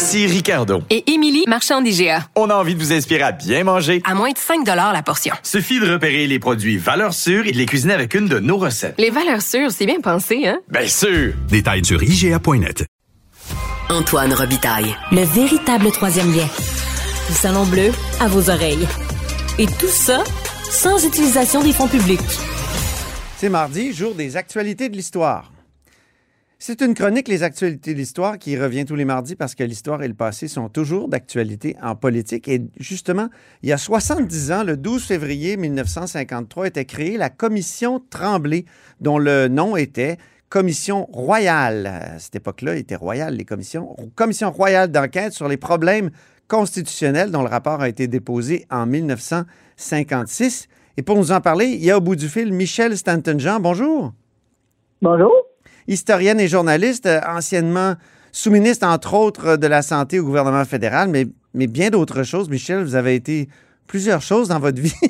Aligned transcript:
Ici 0.00 0.26
Ricardo. 0.26 0.82
Et 0.88 1.12
Émilie, 1.12 1.44
marchand 1.46 1.82
d'IGA. 1.82 2.26
On 2.34 2.48
a 2.48 2.54
envie 2.54 2.74
de 2.74 2.80
vous 2.80 2.90
inspirer 2.90 3.20
à 3.20 3.32
bien 3.32 3.64
manger. 3.64 4.00
À 4.06 4.14
moins 4.14 4.30
de 4.30 4.38
5 4.38 4.66
la 4.66 5.02
portion. 5.02 5.34
Suffit 5.42 5.78
de 5.78 5.92
repérer 5.92 6.26
les 6.26 6.38
produits 6.38 6.78
valeurs 6.78 7.12
sûres 7.12 7.46
et 7.46 7.52
de 7.52 7.58
les 7.58 7.66
cuisiner 7.66 7.92
avec 7.92 8.14
une 8.14 8.26
de 8.26 8.38
nos 8.38 8.56
recettes. 8.56 8.94
Les 8.96 9.10
valeurs 9.10 9.42
sûres, 9.42 9.70
c'est 9.70 9.84
bien 9.84 10.00
pensé, 10.00 10.48
hein? 10.48 10.58
Bien 10.70 10.86
sûr! 10.86 11.34
Détails 11.50 11.84
sur 11.84 12.02
IGA.net. 12.02 12.86
Antoine 13.90 14.32
Robitaille. 14.32 14.96
Le 15.12 15.22
véritable 15.22 15.90
troisième 15.92 16.34
lien. 16.34 16.48
Du 17.28 17.34
Salon 17.34 17.66
Bleu 17.66 17.92
à 18.20 18.28
vos 18.28 18.48
oreilles. 18.48 18.88
Et 19.58 19.66
tout 19.66 19.86
ça 19.86 20.24
sans 20.70 21.04
utilisation 21.04 21.62
des 21.62 21.72
fonds 21.74 21.88
publics. 21.88 22.20
C'est 23.36 23.50
mardi, 23.50 23.92
jour 23.92 24.14
des 24.14 24.38
actualités 24.38 24.88
de 24.88 24.96
l'histoire. 24.96 25.52
C'est 26.62 26.82
une 26.82 26.92
chronique, 26.92 27.26
les 27.28 27.42
actualités 27.42 27.94
de 27.94 27.98
l'histoire, 27.98 28.36
qui 28.36 28.54
revient 28.54 28.84
tous 28.84 28.94
les 28.94 29.06
mardis 29.06 29.34
parce 29.34 29.54
que 29.54 29.64
l'histoire 29.64 30.02
et 30.02 30.08
le 30.08 30.12
passé 30.12 30.46
sont 30.46 30.68
toujours 30.68 31.08
d'actualité 31.08 31.74
en 31.82 31.96
politique. 31.96 32.48
Et 32.48 32.60
justement, 32.78 33.30
il 33.62 33.70
y 33.70 33.72
a 33.72 33.78
70 33.78 34.52
ans, 34.52 34.62
le 34.62 34.76
12 34.76 35.02
février 35.02 35.56
1953, 35.56 36.66
était 36.66 36.84
créée 36.84 37.16
la 37.16 37.30
Commission 37.30 38.02
Tremblay, 38.10 38.66
dont 39.00 39.16
le 39.16 39.48
nom 39.48 39.74
était 39.74 40.18
Commission 40.50 41.06
royale. 41.06 41.86
À 41.86 42.18
cette 42.18 42.36
époque-là, 42.36 42.74
il 42.74 42.80
était 42.80 42.94
royal, 42.94 43.36
les 43.36 43.46
commissions. 43.46 43.96
Commission 44.14 44.50
royale 44.50 44.90
d'enquête 44.90 45.32
sur 45.32 45.48
les 45.48 45.56
problèmes 45.56 46.10
constitutionnels, 46.46 47.30
dont 47.30 47.40
le 47.40 47.48
rapport 47.48 47.80
a 47.80 47.88
été 47.88 48.06
déposé 48.06 48.66
en 48.70 48.84
1956. 48.84 50.68
Et 50.98 51.02
pour 51.02 51.16
nous 51.16 51.32
en 51.32 51.40
parler, 51.40 51.68
il 51.68 51.82
y 51.82 51.90
a 51.90 51.96
au 51.96 52.02
bout 52.02 52.16
du 52.16 52.28
fil 52.28 52.52
Michel 52.52 52.98
Stanton-Jean. 52.98 53.60
Bonjour. 53.60 54.12
Bonjour 55.00 55.49
historienne 55.90 56.40
et 56.40 56.48
journaliste, 56.48 57.06
euh, 57.06 57.20
anciennement 57.28 57.94
sous-ministre, 58.32 58.86
entre 58.86 59.14
autres, 59.14 59.56
de 59.56 59.66
la 59.66 59.82
Santé 59.82 60.20
au 60.20 60.24
gouvernement 60.24 60.64
fédéral, 60.64 61.08
mais, 61.08 61.26
mais 61.52 61.66
bien 61.66 61.90
d'autres 61.90 62.22
choses. 62.22 62.48
Michel, 62.48 62.84
vous 62.84 62.94
avez 62.94 63.16
été 63.16 63.48
plusieurs 63.86 64.22
choses 64.22 64.48
dans 64.48 64.60
votre 64.60 64.80
vie. 64.80 64.94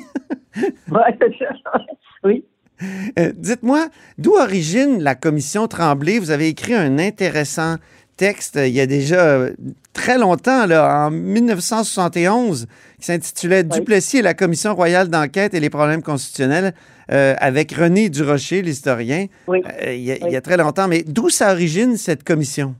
oui. 2.23 2.43
Euh, 3.19 3.31
dites-moi, 3.35 3.89
d'où 4.17 4.33
origine 4.33 5.03
la 5.03 5.13
commission 5.13 5.67
Tremblay? 5.67 6.17
Vous 6.17 6.31
avez 6.31 6.47
écrit 6.47 6.73
un 6.73 6.97
intéressant 6.97 7.75
texte 8.21 8.55
euh, 8.57 8.67
il 8.67 8.73
y 8.75 8.79
a 8.79 8.85
déjà 8.85 9.47
très 9.93 10.19
longtemps, 10.19 10.67
là, 10.67 11.07
en 11.07 11.11
1971, 11.11 12.67
qui 12.99 13.05
s'intitulait 13.05 13.63
Duplessis 13.63 14.17
et 14.17 14.21
la 14.21 14.35
commission 14.35 14.75
royale 14.75 15.09
d'enquête 15.09 15.55
et 15.55 15.59
les 15.59 15.71
problèmes 15.71 16.03
constitutionnels. 16.03 16.73
Euh, 17.11 17.33
avec 17.39 17.73
René 17.73 18.09
Durocher, 18.09 18.61
l'historien, 18.61 19.25
oui. 19.47 19.61
Euh, 19.65 19.93
il, 19.93 20.05
y 20.05 20.35
a, 20.35 20.41
très 20.41 20.55
longtemps. 20.55 20.87
Mais 20.87 21.03
d'où 21.03 21.29
ça 21.29 21.51
origine 21.51 21.97
cette 21.97 22.23
commission? 22.23 22.75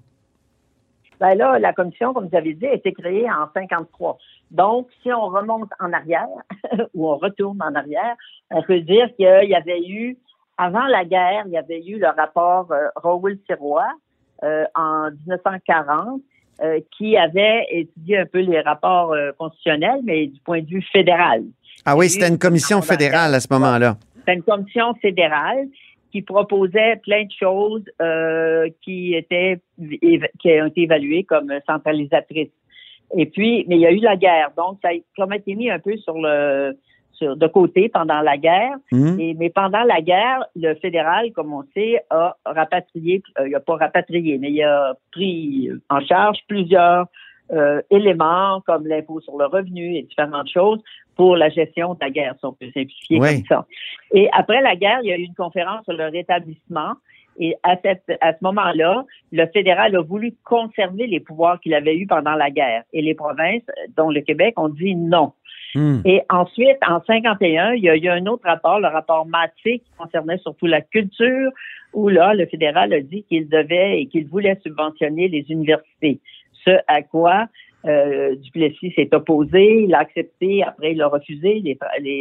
Ben 1.19 1.33
là, 1.35 1.59
la 1.59 1.73
commission, 1.73 2.13
comme 2.13 2.29
vous 2.29 2.37
avez 2.37 2.53
dit, 2.53 2.67
a 2.67 2.73
été 2.73 2.93
créée 2.93 3.29
en 3.29 3.47
53. 3.53 4.17
Donc, 4.51 4.87
si 5.01 5.11
on 5.11 5.27
remonte 5.27 5.69
en 5.79 5.91
arrière, 5.91 6.29
ou 6.93 7.09
on 7.09 7.17
retourne 7.17 7.61
en 7.61 7.73
arrière, 7.75 8.15
on 8.51 8.61
peut 8.61 8.79
dire 8.79 9.07
qu'il 9.17 9.49
y 9.49 9.55
avait 9.55 9.81
eu, 9.85 10.17
avant 10.57 10.85
la 10.85 11.03
guerre, 11.03 11.43
il 11.47 11.51
y 11.51 11.57
avait 11.57 11.83
eu 11.83 11.99
le 11.99 12.07
rapport 12.07 12.71
euh, 12.71 12.87
Rowell-Sirois 12.95 13.89
euh, 13.89 14.10
en 14.75 15.09
1940, 15.11 16.21
qui 16.91 17.17
avait 17.17 17.65
étudié 17.71 18.19
un 18.19 18.25
peu 18.25 18.39
les 18.39 18.61
rapports 18.61 19.15
constitutionnels, 19.37 20.01
mais 20.03 20.27
du 20.27 20.39
point 20.41 20.61
de 20.61 20.67
vue 20.67 20.85
fédéral. 20.91 21.43
Ah 21.85 21.95
oui, 21.95 22.09
c'était 22.09 22.29
une 22.29 22.37
commission 22.37 22.81
fédérale 22.81 23.33
à 23.33 23.39
ce 23.39 23.47
moment-là. 23.51 23.97
C'est 24.27 24.35
une 24.35 24.43
commission 24.43 24.93
fédérale 24.95 25.67
qui 26.11 26.21
proposait 26.21 26.97
plein 26.97 27.23
de 27.23 27.31
choses 27.31 27.83
euh, 28.01 28.69
qui 28.81 29.15
étaient 29.15 29.59
qui 29.79 30.49
ont 30.61 30.67
été 30.67 30.81
évaluées 30.81 31.23
comme 31.23 31.51
centralisatrices. 31.65 32.51
Et 33.17 33.25
puis, 33.25 33.65
mais 33.67 33.75
il 33.75 33.81
y 33.81 33.85
a 33.85 33.91
eu 33.91 33.99
la 33.99 34.15
guerre, 34.15 34.51
donc 34.55 34.77
ça 34.81 34.89
a 34.89 35.35
été 35.35 35.55
mis 35.55 35.69
un 35.69 35.79
peu 35.79 35.97
sur 35.97 36.17
le 36.17 36.77
sur 37.21 37.35
de 37.35 37.47
côté 37.47 37.89
pendant 37.89 38.21
la 38.21 38.37
guerre. 38.37 38.75
Mmh. 38.91 39.19
Et, 39.19 39.33
mais 39.35 39.49
pendant 39.49 39.83
la 39.83 40.01
guerre, 40.01 40.45
le 40.55 40.73
fédéral, 40.75 41.31
comme 41.33 41.53
on 41.53 41.63
sait, 41.73 42.01
a 42.09 42.35
rapatrié, 42.45 43.21
euh, 43.39 43.47
il 43.47 43.55
a 43.55 43.59
pas 43.59 43.75
rapatrié, 43.75 44.37
mais 44.39 44.51
il 44.51 44.63
a 44.63 44.95
pris 45.11 45.69
en 45.89 45.99
charge 46.01 46.39
plusieurs 46.47 47.05
euh, 47.51 47.81
éléments 47.89 48.61
comme 48.65 48.87
l'impôt 48.87 49.19
sur 49.19 49.37
le 49.37 49.45
revenu 49.45 49.95
et 49.97 50.03
différentes 50.03 50.49
choses 50.49 50.81
pour 51.15 51.35
la 51.35 51.49
gestion 51.49 51.93
de 51.93 51.99
la 52.01 52.09
guerre, 52.09 52.35
si 52.39 52.45
on 52.45 52.53
peut 52.53 52.71
simplifier 52.73 53.19
comme 53.19 53.45
ça. 53.47 53.65
Et 54.13 54.29
après 54.31 54.61
la 54.61 54.75
guerre, 54.75 54.99
il 55.03 55.09
y 55.09 55.13
a 55.13 55.17
eu 55.17 55.23
une 55.23 55.35
conférence 55.35 55.83
sur 55.83 55.93
le 55.93 56.05
rétablissement. 56.05 56.93
Et 57.39 57.55
à, 57.63 57.75
cette, 57.83 58.03
à 58.21 58.33
ce 58.33 58.37
moment-là, 58.41 59.05
le 59.31 59.45
fédéral 59.47 59.95
a 59.95 60.01
voulu 60.01 60.33
conserver 60.43 61.07
les 61.07 61.19
pouvoirs 61.19 61.59
qu'il 61.59 61.73
avait 61.73 61.95
eus 61.95 62.07
pendant 62.07 62.35
la 62.35 62.49
guerre. 62.51 62.83
Et 62.93 63.01
les 63.01 63.15
provinces, 63.15 63.63
dont 63.95 64.09
le 64.09 64.21
Québec, 64.21 64.53
ont 64.57 64.69
dit 64.69 64.95
non. 64.95 65.33
Hmm. 65.73 65.99
Et 66.05 66.21
ensuite, 66.29 66.77
en 66.87 67.01
51, 67.05 67.73
il 67.73 67.83
y 67.83 67.89
a 67.89 67.95
eu 67.95 68.07
un 68.09 68.25
autre 68.25 68.43
rapport, 68.45 68.79
le 68.79 68.87
rapport 68.87 69.25
Massé, 69.25 69.79
qui 69.79 69.91
concernait 69.97 70.37
surtout 70.39 70.67
la 70.67 70.81
culture, 70.81 71.51
où 71.93 72.09
là, 72.09 72.33
le 72.33 72.45
fédéral 72.45 72.93
a 72.93 73.01
dit 73.01 73.23
qu'il 73.23 73.49
devait 73.49 74.01
et 74.01 74.07
qu'il 74.07 74.27
voulait 74.27 74.57
subventionner 74.63 75.27
les 75.27 75.45
universités 75.49 76.19
ce 76.65 76.71
à 76.87 77.01
quoi 77.01 77.47
euh, 77.85 78.35
Duplessis 78.35 78.93
s'est 78.95 79.09
opposé, 79.13 79.83
il 79.83 79.95
a 79.95 79.99
accepté, 79.99 80.63
après 80.63 80.91
il 80.93 81.01
a 81.01 81.07
refusé 81.07 81.61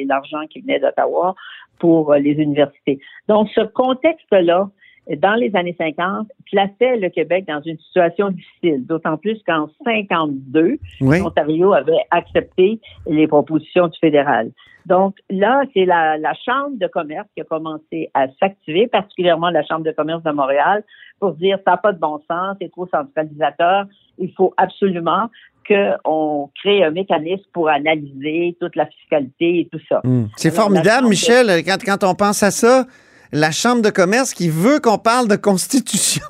l'argent 0.07 0.47
qui 0.49 0.61
venait 0.61 0.81
d'Ottawa 0.81 1.35
pour 1.79 2.13
euh, 2.13 2.19
les 2.19 2.33
universités. 2.33 2.99
Donc, 3.29 3.49
ce 3.55 3.61
contexte-là, 3.61 4.71
dans 5.17 5.35
les 5.35 5.55
années 5.57 5.75
50, 5.79 6.29
plaçait 6.51 6.97
le 6.97 7.09
Québec 7.09 7.45
dans 7.49 7.61
une 7.63 7.79
situation 7.79 8.31
difficile, 8.31 8.87
d'autant 8.87 9.17
plus 9.17 9.41
qu'en 9.47 9.69
52, 9.85 10.79
l'Ontario 11.01 11.73
avait 11.73 12.05
accepté 12.11 12.81
les 13.07 13.27
propositions 13.27 13.89
du 13.89 13.99
fédéral. 13.99 14.51
Donc 14.87 15.17
là, 15.29 15.63
c'est 15.75 15.85
la, 15.85 16.17
la, 16.17 16.33
Chambre 16.35 16.79
de 16.79 16.87
commerce 16.87 17.29
qui 17.35 17.43
a 17.43 17.45
commencé 17.45 18.11
à 18.15 18.27
s'activer, 18.41 18.87
particulièrement 18.87 19.51
la 19.51 19.63
Chambre 19.65 19.85
de 19.85 19.93
commerce 19.93 20.23
de 20.23 20.31
Montréal, 20.31 20.85
pour 21.19 21.33
dire 21.35 21.59
ça 21.65 21.73
n'a 21.73 21.77
pas 21.77 21.93
de 21.93 21.99
bon 21.99 22.21
sens, 22.29 22.57
c'est 22.61 22.71
trop 22.71 22.89
centralisateur, 22.89 23.85
il 24.19 24.33
faut 24.33 24.55
absolument 24.57 25.29
qu'on 25.69 26.51
crée 26.61 26.83
un 26.83 26.91
mécanisme 26.91 27.45
pour 27.53 27.69
analyser 27.69 28.57
toute 28.61 28.75
la 28.75 28.87
fiscalité 28.87 29.61
et 29.61 29.69
tout 29.71 29.81
ça. 29.89 30.01
Hmm. 30.03 30.27
C'est 30.37 30.55
formidable, 30.55 31.09
Michel, 31.09 31.63
quand, 31.65 31.77
quand 31.85 32.05
on 32.05 32.15
pense 32.15 32.43
à 32.43 32.51
ça, 32.51 32.87
la 33.33 33.51
Chambre 33.51 33.83
de 33.83 33.91
commerce 33.91 34.35
qui 34.35 34.49
veut 34.49 34.81
qu'on 34.81 34.99
parle 34.99 35.29
de 35.29 35.37
constitution. 35.37 36.25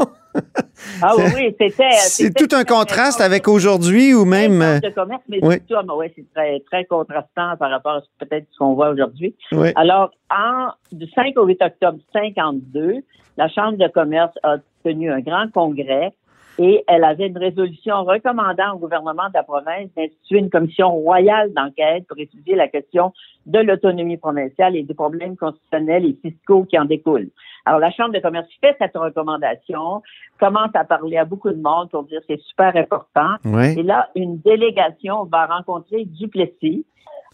Ah 1.03 1.15
oui, 1.17 1.55
c'était. 1.61 1.91
C'est 1.91 2.33
tout 2.33 2.55
un 2.55 2.65
contraste 2.65 3.21
avec 3.21 3.49
aujourd'hui 3.49 4.15
ou 4.15 4.25
même. 4.25 4.61
De 4.81 4.91
commerce, 4.91 5.23
mais 5.29 5.39
oui. 5.43 5.57
Ouais, 5.97 6.13
c'est 6.15 6.25
très, 6.33 6.61
très 6.71 6.85
contrastant 6.85 7.57
par 7.59 7.71
rapport 7.71 7.95
à 7.95 8.03
peut-être 8.21 8.47
ce 8.53 8.59
qu'on 8.59 8.75
voit 8.75 8.91
aujourd'hui. 8.91 9.35
Oui. 9.53 9.71
Alors, 9.75 10.11
en, 10.31 10.69
du 10.93 11.07
5 11.15 11.37
au 11.37 11.47
8 11.47 11.63
octobre 11.63 11.99
52, 12.13 13.01
la 13.37 13.49
Chambre 13.49 13.77
de 13.79 13.89
commerce 13.89 14.33
a 14.43 14.59
tenu 14.85 15.11
un 15.11 15.21
grand 15.21 15.51
congrès 15.53 16.13
et 16.63 16.85
elle 16.89 17.05
avait 17.05 17.29
une 17.29 17.39
résolution 17.39 18.05
recommandant 18.05 18.75
au 18.75 18.79
gouvernement 18.79 19.29
de 19.29 19.35
la 19.35 19.43
province 19.43 19.89
d'instituer 19.97 20.41
une 20.41 20.51
commission 20.51 20.91
royale 20.91 21.55
d'enquête 21.55 22.07
pour 22.07 22.19
étudier 22.19 22.55
la 22.55 22.69
question 22.69 23.15
de 23.47 23.61
l'autonomie 23.61 24.19
provinciale 24.19 24.77
et 24.77 24.83
des 24.83 24.93
problèmes 24.93 25.39
constitutionnels 25.39 26.05
et 26.05 26.19
fiscaux 26.21 26.65
qui 26.65 26.79
en 26.79 26.85
découlent. 26.85 27.31
Alors, 27.65 27.81
la 27.81 27.91
Chambre 27.91 28.13
de 28.13 28.19
commerce 28.19 28.47
fait 28.61 28.77
cette 28.79 28.95
recommandation, 28.95 30.03
commence 30.39 30.69
à 30.75 30.85
parler 30.85 31.17
à 31.17 31.25
beaucoup 31.25 31.49
de 31.49 31.63
monde 31.63 31.89
pour 31.89 32.03
dire 32.05 32.21
que 32.21 32.27
c'est 32.29 32.43
super 32.43 32.77
important. 32.77 33.37
Et 33.79 33.83
là, 33.83 34.11
une 34.15 34.39
délégation 34.41 35.25
va 35.25 35.47
rencontrer 35.47 36.05
Duplessis, 36.05 36.85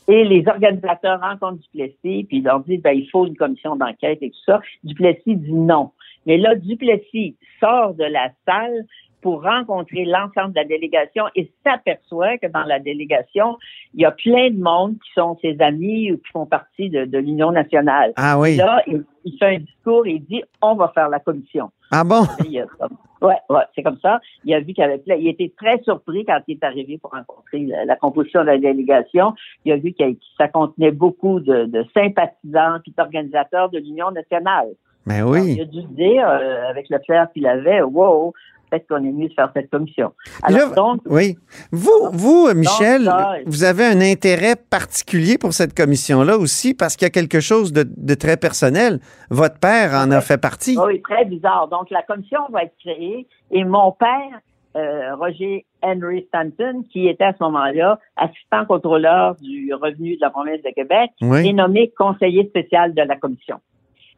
et 0.06 0.22
les 0.22 0.46
organisateurs 0.46 1.20
rencontrent 1.20 1.58
Duplessis, 1.62 2.24
puis 2.28 2.38
ils 2.38 2.44
leur 2.44 2.60
disent, 2.60 2.80
ben, 2.80 2.96
il 2.96 3.10
faut 3.10 3.26
une 3.26 3.36
commission 3.36 3.74
d'enquête 3.74 4.18
et 4.22 4.30
tout 4.30 4.44
ça. 4.46 4.60
Duplessis 4.84 5.34
dit 5.34 5.52
non. 5.52 5.90
Mais 6.26 6.38
là, 6.38 6.54
Duplessis 6.54 7.36
sort 7.60 7.94
de 7.94 8.04
la 8.04 8.30
salle 8.44 8.84
pour 9.22 9.42
rencontrer 9.42 10.04
l'ensemble 10.04 10.50
de 10.52 10.60
la 10.60 10.64
délégation 10.64 11.24
et 11.34 11.50
s'aperçoit 11.64 12.38
que 12.38 12.46
dans 12.46 12.64
la 12.64 12.78
délégation, 12.78 13.56
il 13.94 14.02
y 14.02 14.04
a 14.04 14.12
plein 14.12 14.50
de 14.50 14.60
monde 14.62 14.94
qui 14.94 15.10
sont 15.14 15.36
ses 15.42 15.56
amis 15.60 16.12
ou 16.12 16.16
qui 16.18 16.30
font 16.32 16.46
partie 16.46 16.90
de, 16.90 17.04
de 17.04 17.18
l'Union 17.18 17.50
nationale. 17.50 18.12
Ah 18.16 18.38
oui. 18.38 18.56
Là, 18.56 18.82
il, 18.86 19.04
il 19.24 19.36
fait 19.38 19.56
un 19.56 19.58
discours 19.58 20.06
et 20.06 20.12
il 20.12 20.24
dit 20.24 20.42
on 20.62 20.74
va 20.74 20.88
faire 20.94 21.08
la 21.08 21.18
commission. 21.18 21.70
Ah 21.90 22.04
bon? 22.04 22.22
Comme- 22.78 22.96
ouais, 23.22 23.36
ouais, 23.48 23.62
c'est 23.74 23.82
comme 23.82 23.98
ça. 24.00 24.20
Il 24.44 24.52
a 24.54 24.60
vu 24.60 24.66
qu'il 24.66 24.78
y 24.78 24.82
avait 24.82 24.98
plein. 24.98 25.14
Il 25.16 25.28
était 25.28 25.52
très 25.56 25.80
surpris 25.82 26.24
quand 26.24 26.40
il 26.46 26.56
est 26.56 26.64
arrivé 26.64 26.98
pour 26.98 27.12
rencontrer 27.12 27.60
la, 27.60 27.84
la 27.84 27.96
composition 27.96 28.40
de 28.42 28.46
la 28.46 28.58
délégation. 28.58 29.34
Il 29.64 29.72
a 29.72 29.76
vu 29.76 29.92
que 29.92 30.04
ça 30.36 30.48
contenait 30.48 30.90
beaucoup 30.90 31.40
de, 31.40 31.64
de 31.64 31.84
sympathisants 31.94 32.78
et 32.86 32.90
d'organisateurs 32.96 33.70
de 33.70 33.78
l'Union 33.78 34.10
nationale. 34.10 34.68
Ben 35.06 35.18
Alors, 35.18 35.36
il 35.38 35.42
oui. 35.54 35.60
a 35.60 35.64
dû 35.64 35.82
se 35.82 35.86
dire, 35.94 36.28
euh, 36.28 36.68
avec 36.68 36.88
le 36.90 36.98
flair 37.06 37.28
qu'il 37.32 37.46
avait, 37.46 37.80
wow, 37.80 38.32
peut-être 38.76 38.88
qu'on 38.88 39.04
est 39.04 39.12
mieux 39.12 39.28
de 39.28 39.34
faire 39.34 39.50
cette 39.54 39.70
commission. 39.70 40.12
Alors 40.42 40.68
Là, 40.70 40.74
donc, 40.74 41.00
Oui. 41.06 41.36
Vous, 41.72 41.90
vous, 42.12 42.48
Michel, 42.54 43.04
ça, 43.04 43.34
vous 43.46 43.64
avez 43.64 43.84
un 43.84 44.00
intérêt 44.00 44.56
particulier 44.56 45.38
pour 45.38 45.52
cette 45.52 45.74
commission-là 45.76 46.36
aussi 46.36 46.74
parce 46.74 46.96
qu'il 46.96 47.06
y 47.06 47.10
a 47.10 47.10
quelque 47.10 47.40
chose 47.40 47.72
de, 47.72 47.84
de 47.96 48.14
très 48.14 48.36
personnel. 48.36 49.00
Votre 49.30 49.58
père 49.58 49.92
en 49.94 50.10
a 50.10 50.20
fait 50.20 50.38
partie. 50.38 50.76
oui, 50.78 51.00
très 51.02 51.24
bizarre. 51.24 51.68
Donc, 51.68 51.90
la 51.90 52.02
commission 52.02 52.40
va 52.50 52.64
être 52.64 52.74
créée 52.80 53.26
et 53.50 53.64
mon 53.64 53.92
père, 53.92 54.40
euh, 54.76 55.14
Roger 55.16 55.64
Henry 55.82 56.24
Stanton, 56.28 56.82
qui 56.92 57.08
était 57.08 57.24
à 57.24 57.32
ce 57.32 57.42
moment-là 57.44 57.98
assistant 58.16 58.64
contrôleur 58.66 59.36
du 59.36 59.72
revenu 59.74 60.16
de 60.16 60.20
la 60.20 60.30
province 60.30 60.62
de 60.62 60.70
Québec, 60.74 61.10
Oui. 61.22 61.48
est 61.48 61.52
nommé 61.52 61.92
conseiller 61.96 62.46
spécial 62.48 62.92
de 62.94 63.02
la 63.02 63.16
commission. 63.16 63.56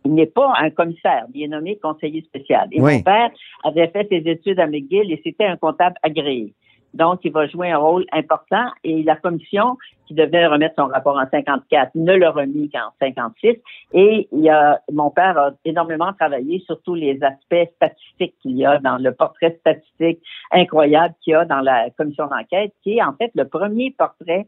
Il 0.09 0.15
n'est 0.15 0.27
pas 0.27 0.55
un 0.59 0.71
commissaire, 0.71 1.27
il 1.35 1.43
est 1.43 1.49
nommé 1.49 1.77
conseiller 1.77 2.23
spécial. 2.23 2.67
Et 2.73 2.81
Oui. 2.81 2.97
mon 2.97 3.03
père 3.03 3.31
avait 3.63 3.89
fait 3.89 4.09
ses 4.09 4.23
études 4.31 4.59
à 4.59 4.67
McGill 4.67 5.13
et 5.13 5.21
c'était 5.23 5.45
un 5.45 5.59
comptable 5.59 5.97
agréé. 6.03 6.55
Donc, 6.95 7.21
il 7.25 7.33
va 7.33 7.47
jouer 7.47 7.71
un 7.71 7.77
rôle 7.77 8.07
important 8.13 8.71
et 8.83 9.03
la 9.03 9.17
commission 9.17 9.77
qui 10.07 10.15
devait 10.15 10.47
remettre 10.47 10.77
son 10.79 10.87
rapport 10.87 11.19
en 11.19 11.29
54 11.31 11.91
ne 11.95 12.15
l'a 12.15 12.31
remis 12.31 12.71
qu'en 12.71 12.89
56. 13.01 13.57
Et 13.93 14.29
il 14.33 14.41
y 14.41 14.49
a, 14.49 14.81
mon 14.91 15.11
père 15.11 15.37
a 15.37 15.51
énormément 15.67 16.15
travaillé 16.15 16.61
sur 16.61 16.81
tous 16.83 16.95
les 16.95 17.23
aspects 17.23 17.71
statistiques 17.77 18.35
qu'il 18.41 18.57
y 18.57 18.65
a 18.65 18.79
dans 18.79 18.97
le 18.97 19.13
portrait 19.13 19.59
statistique 19.61 20.21
incroyable 20.51 21.15
qu'il 21.21 21.33
y 21.33 21.37
a 21.37 21.45
dans 21.45 21.61
la 21.61 21.91
commission 21.91 22.27
d'enquête, 22.29 22.73
qui 22.83 22.97
est 22.97 23.03
en 23.03 23.13
fait 23.13 23.31
le 23.35 23.47
premier 23.47 23.91
portrait 23.91 24.47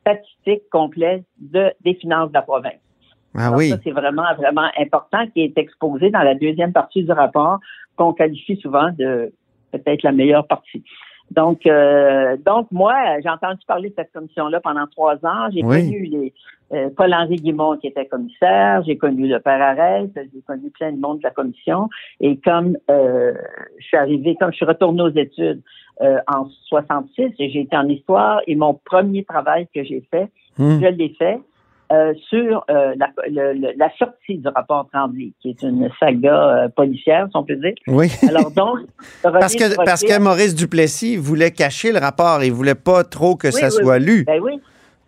statistique 0.00 0.62
complet 0.70 1.24
de, 1.38 1.70
des 1.82 1.94
finances 1.94 2.30
de 2.30 2.34
la 2.34 2.42
province. 2.42 2.80
Ah 3.36 3.46
Alors, 3.46 3.58
oui. 3.58 3.68
Ça, 3.68 3.76
c'est 3.84 3.90
vraiment, 3.92 4.24
vraiment 4.36 4.68
important 4.78 5.26
qui 5.32 5.42
est 5.42 5.56
exposé 5.58 6.10
dans 6.10 6.22
la 6.22 6.34
deuxième 6.34 6.72
partie 6.72 7.04
du 7.04 7.12
rapport 7.12 7.58
qu'on 7.96 8.12
qualifie 8.12 8.56
souvent 8.56 8.90
de 8.98 9.32
peut-être 9.72 10.02
la 10.02 10.12
meilleure 10.12 10.46
partie. 10.46 10.82
Donc, 11.30 11.64
euh, 11.64 12.36
donc 12.44 12.66
moi, 12.72 12.92
j'ai 13.22 13.28
entendu 13.28 13.60
parler 13.66 13.90
de 13.90 13.94
cette 13.96 14.10
commission-là 14.12 14.58
pendant 14.60 14.86
trois 14.88 15.14
ans. 15.24 15.48
J'ai 15.54 15.62
Oui. 15.64 15.84
connu 15.84 16.02
les 16.06 16.34
euh, 16.72 16.88
Paul-Henri 16.96 17.36
Guimond 17.36 17.76
qui 17.78 17.86
était 17.88 18.06
commissaire, 18.06 18.82
j'ai 18.84 18.96
connu 18.96 19.28
le 19.28 19.38
père 19.40 19.60
Arès, 19.62 20.08
j'ai 20.16 20.40
connu 20.46 20.70
plein 20.70 20.90
de 20.92 20.98
monde 21.00 21.18
de 21.18 21.22
la 21.24 21.30
commission. 21.30 21.88
Et 22.20 22.36
comme 22.38 22.76
euh, 22.90 23.32
je 23.78 23.84
suis 23.86 23.96
arrivée, 23.96 24.36
comme 24.40 24.50
je 24.50 24.56
suis 24.56 24.64
retournée 24.66 25.02
aux 25.02 25.08
études 25.14 25.62
euh, 26.00 26.18
en 26.32 26.46
66, 26.68 27.32
et 27.38 27.50
j'ai 27.50 27.60
été 27.60 27.76
en 27.76 27.88
histoire, 27.88 28.40
et 28.48 28.56
mon 28.56 28.74
premier 28.74 29.22
travail 29.24 29.68
que 29.74 29.84
j'ai 29.84 30.02
fait, 30.10 30.28
Hmm. 30.58 30.80
je 30.82 30.86
l'ai 30.88 31.10
fait 31.16 31.38
euh, 31.92 32.14
sur 32.28 32.64
euh, 32.70 32.94
la, 32.96 33.08
le- 33.28 33.52
le- 33.58 33.72
la 33.76 33.90
sortie 33.98 34.38
du 34.38 34.48
rapport 34.48 34.88
Tremblay, 34.92 35.32
qui 35.40 35.50
est 35.50 35.62
une 35.62 35.90
saga 35.98 36.64
euh, 36.64 36.68
policière, 36.68 37.26
si 37.30 37.36
on 37.36 37.44
peut 37.44 37.56
dire. 37.56 37.74
Oui. 37.88 38.06
Alors 38.28 38.50
donc, 38.50 38.78
Parce 39.22 39.54
que, 39.54 39.74
parce 39.84 40.02
que 40.02 40.18
Maurice 40.20 40.54
Duplessis 40.54 41.16
voulait 41.16 41.50
cacher 41.50 41.92
le 41.92 41.98
rapport. 41.98 42.42
Il 42.44 42.52
voulait 42.52 42.74
pas 42.76 43.02
trop 43.04 43.34
que 43.36 43.50
ça 43.50 43.66
Oui, 43.66 43.72
soit 43.72 43.96
oui. 43.98 44.04
lu. 44.04 44.24
Ben 44.24 44.40
oui, 44.40 44.60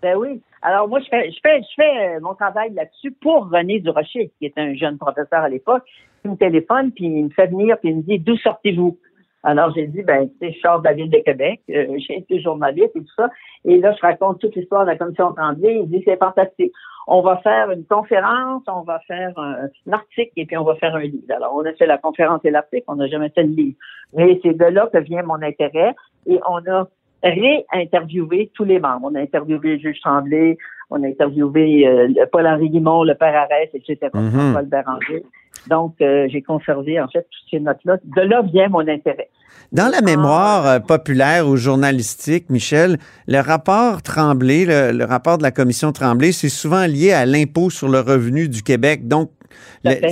ben 0.02 0.16
oui. 0.16 0.40
Alors 0.62 0.88
moi, 0.88 1.00
je 1.00 1.06
fais, 1.08 1.30
je 1.30 1.38
fais, 1.42 1.60
je 1.60 1.74
fais 1.76 2.16
euh, 2.16 2.20
mon 2.20 2.34
travail 2.34 2.72
là-dessus 2.74 3.10
pour 3.20 3.48
René 3.50 3.80
Durocher, 3.80 4.30
qui 4.38 4.46
était 4.46 4.60
un 4.60 4.74
jeune 4.74 4.96
professeur 4.98 5.40
à 5.40 5.48
l'époque. 5.48 5.82
Il 6.24 6.30
me 6.32 6.36
téléphone, 6.36 6.92
puis 6.92 7.04
il 7.06 7.24
me 7.24 7.30
fait 7.30 7.48
venir, 7.48 7.76
puis 7.80 7.90
il 7.90 7.96
me 7.96 8.02
dit 8.02 8.18
d'où 8.20 8.36
sortez-vous? 8.36 8.96
Alors 9.44 9.72
j'ai 9.74 9.86
dit 9.88 10.02
ben, 10.02 10.28
tu 10.40 10.46
sais, 10.48 10.52
je 10.54 10.60
sors 10.60 10.80
de 10.80 10.84
la 10.84 10.92
ville 10.94 11.10
de 11.10 11.18
Québec, 11.18 11.60
euh, 11.70 11.86
j'ai 12.06 12.18
été 12.18 12.40
journaliste 12.40 12.94
et 12.94 13.00
tout 13.00 13.12
ça. 13.16 13.28
Et 13.64 13.78
là, 13.78 13.92
je 13.92 14.00
raconte 14.00 14.40
toute 14.40 14.54
l'histoire 14.54 14.82
de 14.84 14.90
la 14.90 14.96
commission 14.96 15.32
Tremblay. 15.32 15.80
Il 15.82 15.88
dit 15.88 16.02
c'est 16.04 16.18
fantastique. 16.18 16.72
On 17.08 17.20
va 17.20 17.38
faire 17.38 17.70
une 17.72 17.84
conférence, 17.84 18.62
on 18.68 18.82
va 18.82 19.00
faire 19.08 19.32
un, 19.36 19.64
un 19.88 19.92
article 19.92 20.30
et 20.36 20.46
puis 20.46 20.56
on 20.56 20.62
va 20.62 20.76
faire 20.76 20.94
un 20.94 21.00
livre. 21.02 21.24
Alors, 21.34 21.52
on 21.56 21.64
a 21.64 21.72
fait 21.72 21.86
la 21.86 21.98
conférence 21.98 22.40
et 22.44 22.50
l'article, 22.50 22.84
on 22.86 22.94
n'a 22.94 23.08
jamais 23.08 23.30
fait 23.30 23.42
le 23.42 23.48
livre. 23.50 23.76
Mais 24.14 24.38
c'est 24.42 24.56
de 24.56 24.64
là 24.66 24.88
que 24.92 24.98
vient 24.98 25.22
mon 25.24 25.42
intérêt 25.42 25.94
et 26.26 26.38
on 26.48 26.58
a 26.70 26.86
réinterviewé 27.24 28.50
tous 28.54 28.64
les 28.64 28.78
membres. 28.78 29.08
On 29.10 29.14
a 29.14 29.20
interviewé 29.20 29.76
le 29.76 29.78
juge 29.78 30.00
Tremblay, 30.00 30.56
on 30.90 31.02
a 31.02 31.06
interviewé 31.06 31.86
euh, 31.86 32.26
Paul-Henri 32.30 32.70
Guimond, 32.70 33.04
le 33.04 33.14
père 33.14 33.34
Arès, 33.34 33.70
etc., 33.74 33.98
Mhm. 34.14 34.52
Paul 34.54 34.66
Béranger. 34.66 35.24
Donc, 35.68 35.94
euh, 36.00 36.26
j'ai 36.30 36.42
conservé, 36.42 37.00
en 37.00 37.08
fait, 37.08 37.20
toutes 37.22 37.50
ces 37.50 37.60
notes-là. 37.60 37.96
De 38.04 38.22
là 38.22 38.42
vient 38.42 38.68
mon 38.68 38.80
intérêt. 38.80 39.28
Dans 39.72 39.88
la 39.88 40.00
mémoire 40.02 40.66
euh, 40.66 40.78
populaire 40.80 41.48
ou 41.48 41.56
journalistique, 41.56 42.50
Michel, 42.50 42.98
le 43.26 43.40
rapport 43.40 44.02
Tremblay, 44.02 44.64
le, 44.66 44.92
le 44.92 45.04
rapport 45.04 45.38
de 45.38 45.42
la 45.42 45.50
commission 45.50 45.92
Tremblay, 45.92 46.32
c'est 46.32 46.48
souvent 46.50 46.84
lié 46.86 47.12
à 47.12 47.24
l'impôt 47.26 47.70
sur 47.70 47.88
le 47.88 48.00
revenu 48.00 48.48
du 48.48 48.62
Québec. 48.62 49.08
Donc, 49.08 49.30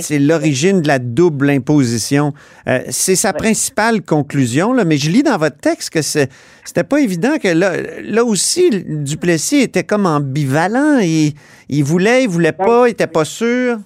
c'est 0.01 0.19
l'origine 0.19 0.81
de 0.81 0.87
la 0.87 0.99
double 0.99 1.49
imposition. 1.49 2.33
Euh, 2.67 2.79
c'est 2.89 3.15
sa 3.15 3.29
Ouais. 3.29 3.37
principale 3.37 4.01
conclusion, 4.01 4.73
là, 4.73 4.83
mais 4.85 4.97
je 4.97 5.09
lis 5.09 5.23
dans 5.23 5.37
votre 5.37 5.57
texte 5.57 5.89
que 5.91 6.01
c'était 6.01 6.83
pas 6.83 6.99
évident 6.99 7.37
que 7.41 7.47
là, 7.47 7.71
là 8.03 8.23
aussi, 8.23 8.69
Duplessis 8.85 9.61
était 9.61 9.83
comme 9.83 10.05
ambivalent. 10.05 10.99
Il, 10.99 11.33
il 11.69 11.83
voulait, 11.83 12.23
il 12.23 12.29
voulait 12.29 12.51
pas, 12.51 12.87
il 12.87 12.91
était 12.91 13.07
pas 13.07 13.25
sûr. 13.25 13.77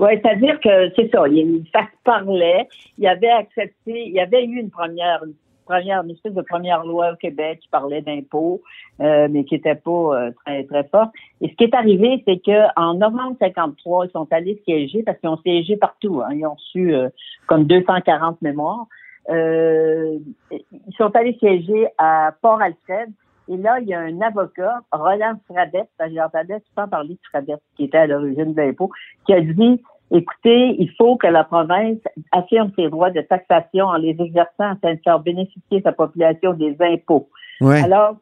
Oui, 0.00 0.12
c'est-à-dire 0.22 0.58
que 0.60 0.90
c'est 0.96 1.10
ça, 1.12 1.28
il, 1.28 1.62
ça 1.74 1.82
se 1.82 2.02
parlait, 2.04 2.66
il 2.96 3.06
avait 3.06 3.28
accepté, 3.28 4.06
il 4.06 4.12
y 4.12 4.20
avait 4.20 4.46
eu 4.46 4.58
une 4.58 4.70
première, 4.70 5.22
une 5.22 5.34
première, 5.66 6.02
une 6.02 6.12
espèce 6.12 6.32
de 6.32 6.40
première 6.40 6.86
loi 6.86 7.12
au 7.12 7.16
Québec 7.16 7.58
qui 7.60 7.68
parlait 7.68 8.00
d'impôts, 8.00 8.62
euh, 9.02 9.28
mais 9.30 9.44
qui 9.44 9.56
était 9.56 9.74
pas 9.74 9.90
euh, 9.90 10.30
très, 10.46 10.64
très 10.64 10.84
forte. 10.84 11.10
Et 11.42 11.50
ce 11.50 11.54
qui 11.54 11.64
est 11.64 11.74
arrivé, 11.74 12.22
c'est 12.26 12.38
que 12.42 12.80
en 12.80 12.94
novembre 12.94 13.36
53, 13.40 14.06
ils 14.06 14.10
sont 14.12 14.26
allés 14.30 14.62
siéger 14.64 15.02
parce 15.02 15.18
qu'ils 15.18 15.28
ont 15.28 15.36
siégé 15.42 15.76
partout. 15.76 16.22
Hein, 16.24 16.30
ils 16.32 16.46
ont 16.46 16.54
reçu 16.54 16.94
euh, 16.94 17.10
comme 17.46 17.64
240 17.64 18.40
mémoires. 18.40 18.86
Euh, 19.28 20.16
ils 20.50 20.96
sont 20.96 21.14
allés 21.14 21.36
siéger 21.38 21.88
à 21.98 22.32
Port-Alfred. 22.40 23.10
Et 23.50 23.56
là, 23.56 23.78
il 23.80 23.88
y 23.88 23.94
a 23.94 24.00
un 24.00 24.20
avocat, 24.20 24.80
Roland 24.92 25.34
Fradette, 25.50 25.88
parce 25.98 26.10
que 26.10 26.16
j'entendais 26.16 26.62
temps 26.76 26.86
parler 26.88 27.14
de 27.14 27.20
Fradette, 27.30 27.60
qui 27.76 27.84
était 27.84 27.98
à 27.98 28.06
l'origine 28.06 28.54
de 28.54 28.60
l'impôt, 28.60 28.90
qui 29.26 29.34
a 29.34 29.40
dit, 29.40 29.82
écoutez, 30.12 30.76
il 30.78 30.88
faut 30.96 31.16
que 31.16 31.26
la 31.26 31.42
province 31.42 31.98
affirme 32.30 32.70
ses 32.76 32.88
droits 32.88 33.10
de 33.10 33.20
taxation 33.22 33.86
en 33.86 33.96
les 33.96 34.14
exerçant 34.20 34.70
afin 34.72 34.94
de 34.94 35.00
faire 35.02 35.18
bénéficier 35.18 35.82
sa 35.82 35.90
population 35.90 36.52
des 36.54 36.76
impôts. 36.78 37.28
Ouais. 37.60 37.82
Alors, 37.82 38.16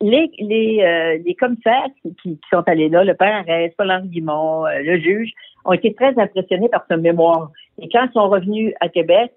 les, 0.00 0.30
les, 0.38 0.80
euh, 0.82 1.22
les 1.26 1.34
commissaires 1.34 1.88
qui, 2.22 2.38
sont 2.48 2.62
allés 2.66 2.88
là, 2.88 3.02
le 3.02 3.14
père 3.14 3.44
Arès, 3.48 3.72
Paul-Henri 3.76 4.08
Guimond, 4.08 4.64
euh, 4.66 4.78
le 4.80 4.98
juge, 4.98 5.32
ont 5.64 5.72
été 5.72 5.92
très 5.92 6.16
impressionnés 6.18 6.68
par 6.68 6.86
ce 6.88 6.94
mémoire. 6.94 7.50
Et 7.78 7.88
quand 7.88 8.06
ils 8.08 8.12
sont 8.12 8.28
revenus 8.28 8.74
à 8.80 8.88
Québec, 8.88 9.32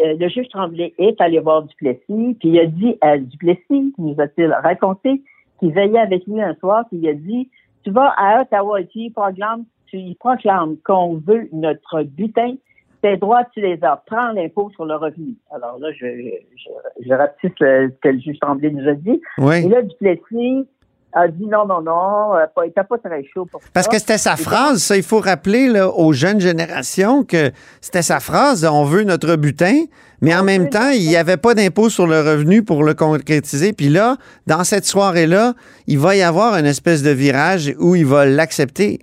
euh, 0.00 0.16
le 0.18 0.28
juge 0.28 0.48
Tremblay 0.48 0.92
est 0.98 1.20
allé 1.20 1.38
voir 1.38 1.62
Duplessis, 1.62 2.36
puis 2.40 2.48
il 2.48 2.58
a 2.58 2.66
dit 2.66 2.96
à 3.00 3.18
Duplessis, 3.18 3.94
nous 3.98 4.14
a-t-il 4.18 4.52
raconté, 4.52 5.22
qu'il 5.60 5.72
veillait 5.72 5.98
avec 5.98 6.26
lui 6.26 6.40
un 6.42 6.54
soir, 6.56 6.84
puis 6.88 6.98
il 7.02 7.08
a 7.08 7.14
dit, 7.14 7.48
tu 7.84 7.90
vas 7.90 8.12
à 8.16 8.42
Ottawa 8.42 8.80
et 8.80 8.86
tu 8.86 8.98
y 9.00 9.10
proclames, 9.10 9.64
tu 9.86 9.98
proclames 10.18 10.76
qu'on 10.84 11.14
veut 11.14 11.48
notre 11.52 12.02
butin, 12.02 12.54
tes 13.02 13.16
droits, 13.18 13.44
tu 13.52 13.60
les 13.60 13.78
as. 13.84 14.02
Prends 14.06 14.32
l'impôt 14.32 14.70
sur 14.70 14.86
le 14.86 14.96
revenu. 14.96 15.34
Alors 15.54 15.78
là, 15.78 15.92
je, 15.92 16.06
je, 16.06 16.70
je 17.06 17.12
rapetisse 17.12 17.52
le- 17.60 17.90
ce 17.90 18.00
que 18.00 18.08
le 18.08 18.18
juge 18.18 18.38
Tremblay 18.40 18.70
nous 18.70 18.88
a 18.88 18.94
dit. 18.94 19.20
Oui. 19.38 19.56
Et 19.64 19.68
là, 19.68 19.82
Duplessis 19.82 20.66
a 21.14 21.28
dit 21.28 21.46
non, 21.46 21.66
non, 21.66 21.80
non, 21.80 22.32
pas, 22.54 22.66
il 22.66 22.70
était 22.70 22.84
pas 22.84 22.98
très 22.98 23.24
chaud 23.24 23.46
pour 23.46 23.62
ça. 23.62 23.68
Parce 23.72 23.88
que 23.88 23.98
c'était 23.98 24.18
sa 24.18 24.36
phrase, 24.36 24.82
ça, 24.82 24.96
il 24.96 25.02
faut 25.02 25.20
rappeler 25.20 25.68
là, 25.68 25.88
aux 25.88 26.12
jeunes 26.12 26.40
générations 26.40 27.24
que 27.24 27.52
c'était 27.80 28.02
sa 28.02 28.20
phrase, 28.20 28.64
on 28.64 28.84
veut 28.84 29.04
notre 29.04 29.36
butin, 29.36 29.84
mais 30.20 30.34
en 30.34 30.42
même 30.42 30.70
temps, 30.70 30.90
il 30.90 31.06
n'y 31.06 31.16
avait 31.16 31.36
pas 31.36 31.54
d'impôt 31.54 31.88
sur 31.88 32.06
le 32.06 32.18
revenu 32.20 32.62
pour 32.62 32.82
le 32.82 32.94
concrétiser. 32.94 33.72
Puis 33.72 33.88
là, 33.88 34.16
dans 34.46 34.64
cette 34.64 34.84
soirée-là, 34.84 35.54
il 35.86 35.98
va 35.98 36.16
y 36.16 36.22
avoir 36.22 36.56
une 36.56 36.66
espèce 36.66 37.02
de 37.02 37.10
virage 37.10 37.74
où 37.78 37.94
il 37.94 38.06
va 38.06 38.26
l'accepter. 38.26 39.00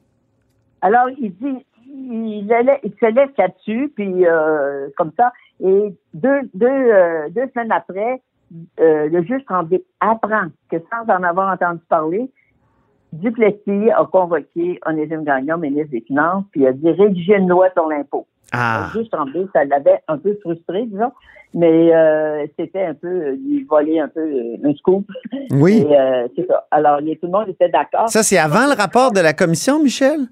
Alors, 0.82 1.10
il 1.20 1.32
dit, 1.36 1.66
il, 1.88 2.52
allait, 2.52 2.80
il 2.84 2.92
se 3.00 3.06
laisse 3.06 3.30
là-dessus, 3.38 3.92
puis 3.96 4.26
euh, 4.26 4.88
comme 4.98 5.12
ça. 5.18 5.32
Et 5.64 5.96
deux, 6.14 6.42
deux, 6.56 6.68
euh, 6.68 7.30
deux 7.30 7.48
semaines 7.54 7.72
après, 7.72 8.22
euh, 8.80 9.10
le 9.10 9.24
juge 9.24 9.44
Tremblay 9.46 9.84
apprend 10.00 10.48
que 10.70 10.78
sans 10.90 11.14
en 11.14 11.24
avoir 11.24 11.54
entendu 11.54 11.82
parler, 11.90 12.30
Duplessis 13.14 13.92
a 13.92 14.06
convoqué 14.06 14.80
Onésime 14.86 15.24
Gagnon, 15.24 15.58
ministre 15.58 15.92
des 15.92 16.02
Finances, 16.02 16.46
puis 16.52 16.66
a 16.66 16.72
dit 16.72 16.92
rédiger 16.92 17.36
une 17.36 17.50
loi 17.50 17.70
sur 17.74 17.88
l'impôt. 17.88 18.26
Ah. 18.54 18.90
Le 18.94 19.02
juge 19.02 19.10
Tremblay, 19.10 19.48
ça 19.54 19.66
l'avait 19.66 20.02
un 20.08 20.18
peu 20.18 20.38
frustré, 20.42 20.86
disons, 20.86 21.12
mais 21.54 21.94
euh, 21.94 22.46
c'était 22.58 22.86
un 22.86 22.94
peu 22.94 23.08
euh, 23.08 23.32
lui 23.32 23.64
voler 23.64 24.00
un 24.00 24.08
peu 24.08 24.22
un 24.64 24.74
scoop. 24.76 25.06
Oui. 25.52 25.86
Euh, 25.90 26.28
c'est 26.36 26.48
ça. 26.48 26.66
Alors, 26.72 27.00
tout 27.00 27.06
le 27.24 27.30
monde 27.30 27.50
était 27.50 27.70
d'accord. 27.70 28.10
Ça, 28.10 28.24
c'est 28.24 28.38
avant 28.38 28.68
le 28.68 28.76
rapport 28.78 29.12
de 29.12 29.20
la 29.20 29.34
commission, 29.34 29.82
Michel? 29.82 30.28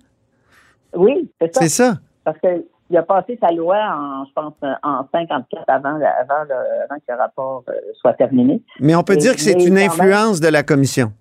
Oui, 0.96 1.30
c'est 1.40 1.54
ça. 1.54 1.62
C'est 1.62 1.70
ça. 1.70 1.94
Parce 2.24 2.40
qu'il 2.90 2.98
a 2.98 3.04
passé 3.04 3.38
sa 3.40 3.52
loi 3.52 3.78
en, 3.78 4.26
je 4.26 4.32
pense, 4.34 4.54
en 4.84 5.08
54 5.14 5.64
avant, 5.68 5.90
avant, 5.96 6.44
le, 6.50 6.56
avant 6.84 6.96
que 7.00 7.04
le 7.08 7.16
rapport 7.16 7.64
euh, 7.70 7.74
soit 8.02 8.14
terminé. 8.16 8.62
Mais 8.82 8.96
on 8.96 9.04
peut 9.04 9.14
Et- 9.14 9.18
dire 9.18 9.36
que 9.36 9.42
c'est 9.42 9.54
une 9.64 9.76
même- 9.76 9.90
influence 9.90 10.42
de 10.42 10.48
la 10.50 10.64
commission. 10.64 11.14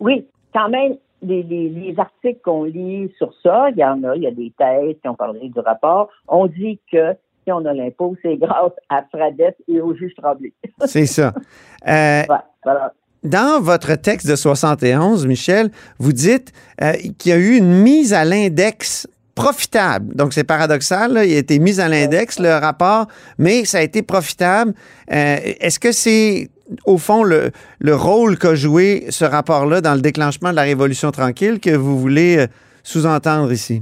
Oui, 0.00 0.26
quand 0.52 0.68
même, 0.68 0.96
les, 1.22 1.42
les, 1.42 1.68
les 1.68 1.94
articles 1.98 2.40
qu'on 2.44 2.64
lit 2.64 3.12
sur 3.18 3.32
ça, 3.42 3.70
il 3.70 3.78
y 3.78 3.84
en 3.84 4.02
a, 4.04 4.14
il 4.16 4.22
y 4.22 4.26
a 4.26 4.30
des 4.30 4.52
thèses 4.58 4.96
qui 5.02 5.08
ont 5.08 5.14
parlé 5.14 5.48
du 5.48 5.58
rapport. 5.60 6.08
On 6.28 6.46
dit 6.46 6.78
que 6.92 7.14
si 7.44 7.52
on 7.52 7.64
a 7.64 7.72
l'impôt, 7.72 8.14
c'est 8.22 8.36
grâce 8.40 8.72
à 8.88 9.02
Fradette 9.12 9.56
et 9.68 9.80
au 9.80 9.94
juge 9.94 10.14
Tremblay. 10.16 10.52
C'est 10.86 11.06
ça. 11.06 11.32
Euh, 11.86 12.22
Ouais, 12.28 12.36
voilà. 12.64 12.92
dans 13.22 13.60
votre 13.62 13.94
texte 13.94 14.28
de 14.28 14.34
71, 14.34 15.26
Michel, 15.28 15.70
vous 16.00 16.12
dites 16.12 16.52
euh, 16.82 16.92
qu'il 17.18 17.30
y 17.30 17.34
a 17.34 17.38
eu 17.38 17.56
une 17.56 17.82
mise 17.82 18.12
à 18.12 18.24
l'index 18.24 19.06
profitable. 19.44 20.16
Donc, 20.16 20.32
c'est 20.32 20.42
paradoxal, 20.42 21.12
il 21.12 21.34
a 21.34 21.38
été 21.38 21.60
mis 21.60 21.78
à 21.80 21.88
l'index, 21.88 22.40
le 22.40 22.52
rapport, 22.66 23.06
mais 23.38 23.64
ça 23.64 23.78
a 23.78 23.82
été 23.82 24.02
profitable. 24.02 24.74
Euh, 25.12 25.36
Est-ce 25.60 25.78
que 25.78 25.92
c'est, 25.92 26.50
au 26.84 26.98
fond, 26.98 27.22
le, 27.22 27.52
le 27.78 27.94
rôle 27.94 28.36
qu'a 28.36 28.56
joué 28.56 29.06
ce 29.10 29.24
rapport-là 29.24 29.80
dans 29.80 29.94
le 29.94 30.00
déclenchement 30.00 30.50
de 30.50 30.56
la 30.56 30.62
Révolution 30.62 31.12
tranquille 31.12 31.60
que 31.60 31.70
vous 31.70 31.96
voulez 32.00 32.38
euh, 32.38 32.46
sous-entendre 32.82 33.52
ici? 33.52 33.80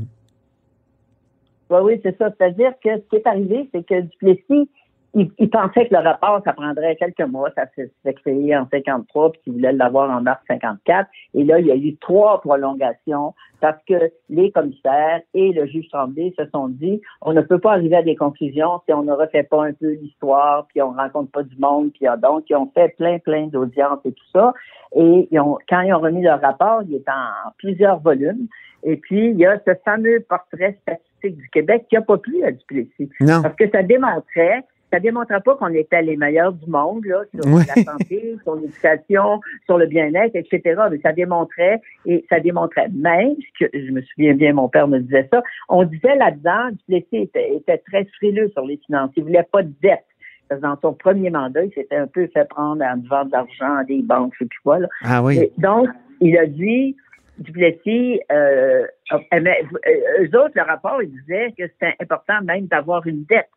Oui, 1.70 1.78
oui, 1.86 2.00
c'est 2.02 2.16
ça. 2.18 2.26
C'est-à-dire 2.36 2.72
que 2.84 2.90
ce 3.00 3.04
qui 3.08 3.16
est 3.16 3.26
arrivé, 3.26 3.58
c'est 3.72 3.84
que 3.90 3.98
Duplessis, 4.02 4.68
il, 5.16 5.30
il 5.38 5.48
pensait 5.48 5.88
que 5.88 5.94
le 5.94 6.00
rapport, 6.00 6.42
ça 6.44 6.52
prendrait 6.52 6.94
quelques 6.96 7.26
mois. 7.28 7.50
Ça 7.56 7.64
s'est 7.74 8.14
créé 8.14 8.56
en 8.56 8.68
53, 8.70 9.32
puis 9.32 9.40
qu'il 9.42 9.52
voulait 9.54 9.72
l'avoir 9.72 10.10
en 10.10 10.20
mars 10.20 10.40
54. 10.46 11.08
Et 11.34 11.44
là, 11.44 11.58
il 11.58 11.66
y 11.66 11.72
a 11.72 11.74
eu 11.74 11.96
trois 11.96 12.40
prolongations 12.42 13.34
parce 13.60 13.82
que 13.88 14.10
les 14.28 14.50
commissaires 14.52 15.22
et 15.32 15.52
le 15.52 15.66
juge 15.66 15.88
Tremblay 15.88 16.34
se 16.38 16.44
sont 16.50 16.68
dit, 16.68 17.00
on 17.22 17.32
ne 17.32 17.40
peut 17.40 17.58
pas 17.58 17.72
arriver 17.72 17.96
à 17.96 18.02
des 18.02 18.14
conclusions 18.14 18.82
si 18.84 18.92
on 18.92 19.02
ne 19.02 19.12
refait 19.12 19.44
pas 19.44 19.64
un 19.64 19.72
peu 19.72 19.92
l'histoire, 19.92 20.66
puis 20.68 20.82
on 20.82 20.90
rencontre 20.90 21.30
pas 21.30 21.42
du 21.42 21.56
monde, 21.58 21.90
puis 21.94 22.06
donc 22.22 22.44
ils 22.50 22.56
ont 22.56 22.70
fait 22.74 22.94
plein, 22.96 23.18
plein 23.18 23.46
d'audiences 23.46 24.00
et 24.04 24.12
tout 24.12 24.28
ça. 24.34 24.52
Et 24.94 25.28
ils 25.30 25.40
ont, 25.40 25.56
quand 25.68 25.80
ils 25.80 25.94
ont 25.94 26.00
remis 26.00 26.22
leur 26.22 26.42
rapport, 26.42 26.82
il 26.86 26.94
est 26.94 27.08
en 27.08 27.50
plusieurs 27.56 28.00
volumes. 28.00 28.46
Et 28.82 28.96
puis, 28.96 29.30
il 29.30 29.38
y 29.38 29.46
a 29.46 29.58
ce 29.66 29.72
fameux 29.84 30.24
portrait 30.28 30.78
statistique 30.82 31.36
du 31.36 31.48
Québec 31.50 31.86
qui 31.88 31.96
n'a 31.96 32.02
pas 32.02 32.18
plu 32.18 32.44
à 32.44 32.52
Duplessis. 32.52 33.10
Non. 33.20 33.42
Parce 33.42 33.56
que 33.56 33.68
ça 33.70 33.82
démontrait, 33.82 34.64
ça 34.92 35.00
démontrait 35.00 35.40
pas 35.40 35.56
qu'on 35.56 35.68
était 35.68 36.02
les 36.02 36.16
meilleurs 36.16 36.52
du 36.52 36.70
monde, 36.70 37.04
là, 37.04 37.22
sur 37.34 37.52
Oui. 37.52 37.62
la 37.66 37.82
santé, 37.82 38.36
sur 38.44 38.54
l'éducation, 38.56 39.40
sur 39.64 39.78
le 39.78 39.86
bien-être, 39.86 40.34
etc. 40.36 40.80
Mais 40.90 40.98
ça 41.00 41.12
démontrait, 41.12 41.80
et 42.06 42.24
ça 42.28 42.40
démontrait 42.40 42.88
même, 42.92 43.34
que 43.58 43.66
je 43.72 43.90
me 43.90 44.02
souviens 44.02 44.34
bien, 44.34 44.52
mon 44.52 44.68
père 44.68 44.88
me 44.88 45.00
disait 45.00 45.28
ça, 45.32 45.42
on 45.68 45.84
disait 45.84 46.14
là-dedans, 46.16 46.70
Duplessis 46.88 47.24
était, 47.24 47.54
était 47.54 47.78
très 47.78 48.04
frileux 48.16 48.48
sur 48.50 48.64
les 48.64 48.76
finances. 48.86 49.10
Il 49.16 49.24
voulait 49.24 49.46
pas 49.50 49.62
de 49.62 49.72
dette. 49.82 50.04
Parce 50.48 50.60
que 50.60 50.66
dans 50.66 50.78
son 50.80 50.92
premier 50.94 51.30
mandat, 51.30 51.64
il 51.64 51.72
s'était 51.72 51.96
un 51.96 52.06
peu 52.06 52.28
fait 52.28 52.48
prendre 52.48 52.84
en 52.84 52.96
devant 52.96 53.24
de 53.24 53.32
l'argent 53.32 53.78
à 53.78 53.84
des 53.84 54.00
banques, 54.02 54.32
je 54.34 54.44
sais 54.44 54.48
plus 54.48 54.60
quoi, 54.62 54.78
là. 54.78 54.88
Ah 55.02 55.20
oui. 55.22 55.38
Et 55.38 55.52
donc, 55.58 55.88
il 56.20 56.38
a 56.38 56.46
dit, 56.46 56.96
Duplessis, 57.38 58.20
euh, 58.32 58.86
mais, 59.32 59.60
euh, 59.86 60.24
eux 60.24 60.38
autres, 60.38 60.52
le 60.54 60.62
rapport, 60.62 61.02
ils 61.02 61.10
disaient 61.10 61.52
que 61.58 61.64
c'était 61.66 61.94
important 62.00 62.40
même 62.42 62.66
d'avoir 62.66 63.06
une 63.06 63.24
dette. 63.24 63.50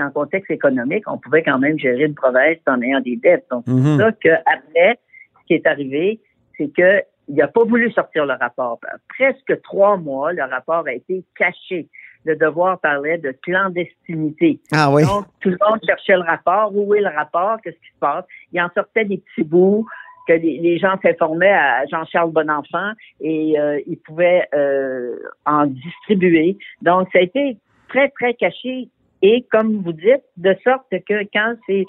En 0.00 0.10
contexte 0.10 0.50
économique, 0.50 1.04
on 1.06 1.18
pouvait 1.18 1.42
quand 1.42 1.58
même 1.58 1.78
gérer 1.78 2.04
une 2.04 2.14
province 2.14 2.58
en 2.66 2.80
ayant 2.82 3.00
des 3.00 3.16
dettes. 3.16 3.46
Donc, 3.50 3.66
Mhm. 3.66 3.96
c'est 3.98 4.02
ça 4.02 4.12
qu'après, 4.12 4.98
ce 5.40 5.46
qui 5.46 5.54
est 5.54 5.66
arrivé, 5.66 6.20
c'est 6.56 6.72
que 6.72 7.02
il 7.28 7.34
n'a 7.34 7.48
pas 7.48 7.64
voulu 7.64 7.90
sortir 7.90 8.24
le 8.24 8.34
rapport. 8.34 8.78
Presque 9.08 9.60
trois 9.62 9.96
mois, 9.96 10.32
le 10.32 10.44
rapport 10.44 10.84
a 10.86 10.92
été 10.92 11.24
caché. 11.36 11.88
Le 12.24 12.36
devoir 12.36 12.78
parlait 12.80 13.18
de 13.18 13.32
clandestinité. 13.42 14.60
Ah 14.72 14.90
oui. 14.92 15.02
Donc, 15.04 15.26
tout 15.40 15.50
le 15.50 15.58
monde 15.68 15.80
cherchait 15.84 16.14
le 16.14 16.22
rapport. 16.22 16.74
Où 16.74 16.94
est 16.94 17.00
le 17.00 17.08
rapport? 17.08 17.56
Qu'est-ce 17.62 17.76
qui 17.76 17.92
se 17.94 17.98
passe? 18.00 18.24
Il 18.52 18.60
en 18.60 18.68
sortait 18.74 19.04
des 19.04 19.18
petits 19.18 19.44
bouts 19.48 19.86
que 20.28 20.32
les, 20.32 20.58
les 20.58 20.78
gens 20.78 20.96
s'informaient 21.02 21.52
à 21.52 21.84
Jean-Charles 21.86 22.32
Bonenfant 22.32 22.92
et 23.20 23.58
euh, 23.58 23.80
ils 23.86 23.98
pouvaient 23.98 24.46
euh, 24.54 25.16
en 25.46 25.66
distribuer. 25.66 26.58
Donc, 26.82 27.08
ça 27.12 27.18
a 27.18 27.22
été 27.22 27.56
très, 27.88 28.08
très 28.10 28.34
caché. 28.34 28.88
Et 29.22 29.44
comme 29.50 29.82
vous 29.82 29.92
dites, 29.92 30.24
de 30.36 30.54
sorte 30.64 30.90
que 30.90 31.24
quand 31.32 31.54
c'est 31.66 31.84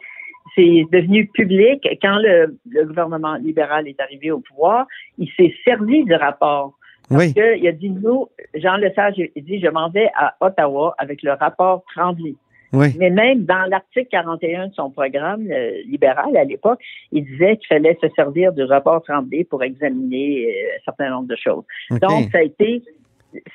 c'est 0.56 0.86
devenu 0.92 1.28
public, 1.28 1.88
quand 2.02 2.20
le, 2.20 2.58
le 2.70 2.86
gouvernement 2.86 3.36
libéral 3.36 3.88
est 3.88 4.00
arrivé 4.00 4.32
au 4.32 4.40
pouvoir, 4.40 4.88
il 5.18 5.30
s'est 5.38 5.54
servi 5.66 6.04
du 6.06 6.14
rapport. 6.14 6.74
Oui. 7.10 7.34
Que, 7.34 7.58
il 7.58 7.68
a 7.68 7.72
dit, 7.72 7.90
nous, 7.90 8.28
Jean 8.56 8.76
Lesage 8.78 9.16
il 9.18 9.44
dit, 9.44 9.60
je 9.60 9.68
m'en 9.68 9.90
vais 9.90 10.10
à 10.16 10.36
Ottawa 10.42 10.96
avec 10.98 11.22
le 11.24 11.34
rapport 11.34 11.84
Tremblay. 11.94 12.36
Oui. 12.74 12.88
Mais 13.00 13.10
même 13.10 13.46
dans 13.46 13.66
l'article 13.70 14.08
41 14.12 14.68
de 14.68 14.74
son 14.74 14.90
programme 14.90 15.48
euh, 15.50 15.82
libéral 15.86 16.36
à 16.36 16.44
l'époque, 16.44 16.80
il 17.14 17.24
disait 17.24 17.56
qu'il 17.58 17.68
fallait 17.68 17.98
se 18.02 18.10
servir 18.10 18.52
du 18.52 18.64
rapport 18.64 19.02
Tremblay 19.04 19.46
pour 19.46 19.64
examiner 19.64 20.48
euh, 20.48 20.78
un 20.78 20.84
certain 20.84 21.10
nombre 21.12 21.30
de 21.30 21.38
choses. 21.38 21.64
Donc, 22.02 22.30
ça 22.32 22.40
a 22.40 22.42
été 22.42 22.84